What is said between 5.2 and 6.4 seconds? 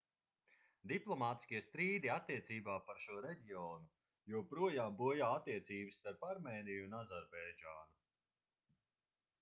attiecības starp